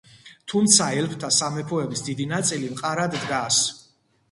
[0.53, 3.63] თუმცა, ელფთა სამეფოების დიდი ნაწილი მყარად დგას.